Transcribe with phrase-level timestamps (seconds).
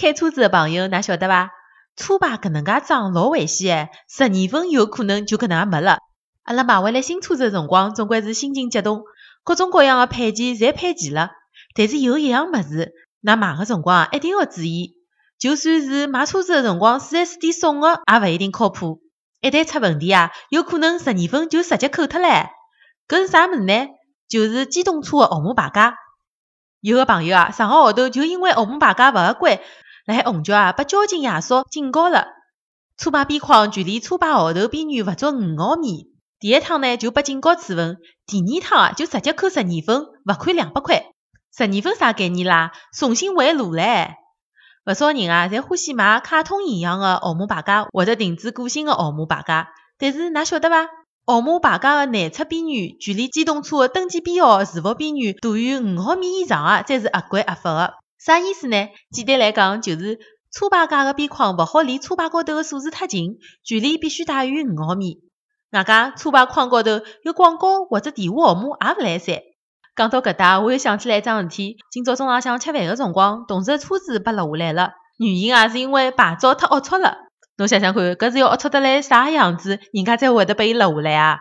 [0.00, 1.50] 开车子的朋友，㑚晓得伐？
[1.96, 5.98] 车牌搿能介装老危险个，十二分有可能就搿能介没了。
[6.44, 9.02] 阿拉买回来新车子的辰光，总归是心情激动，
[9.42, 11.30] 各种各样的配件侪配齐了。
[11.74, 12.92] 但是有一样物事，
[13.24, 14.94] 㑚买个辰光一定要注意，
[15.36, 19.00] 就算是买车子的辰光四 S 店送个，也勿一定靠谱。
[19.40, 22.46] 一旦出问题啊，有可能十二分就直接扣脱唻。
[23.08, 23.88] 搿是啥物事呢？
[24.28, 25.96] 就是机动车的号码牌架。
[26.80, 29.60] 有个朋友啊，上个号头就因为号码牌架勿合规，
[30.08, 32.28] 辣海虹桥啊，被交警爷叔警告了。
[32.96, 36.06] 车牌边框距离车牌号头边缘勿足五毫米。
[36.40, 41.04] 第一趟呢就被警告处分，第二趟啊就直接扣十二分，罚款两百块。
[41.54, 42.72] 十二分啥概念啦？
[42.96, 44.12] 重新回路唻！
[44.86, 50.86] 勿少人啊，侪欢喜买卡通形象的号码牌架或者定制个性的号码牌架，但是㑚晓得伐？
[51.26, 57.94] 号码牌架的内侧边缘距离机动车的登记编号字符边缘大于五毫米以上啊才是合规合法的。
[58.18, 58.88] 啥意思呢？
[59.12, 60.18] 简单来讲，就是
[60.52, 65.20] 车牌架个边框勿好离车牌高头个数字太近，距离必须大于五毫米。
[65.70, 69.36] 外加车牌框高头有广告或者电话号码也勿来三。
[69.94, 71.76] 讲到搿搭，我又想起来一桩事体。
[71.90, 77.18] 今朝中浪向吃饭个辰光，同事个车子被落下来了，原因啊是因为牌照太龌龊了。
[77.56, 81.38] 侬想想看，搿是要龌龊得来啥样子，人家才会得拨伊落下来啊？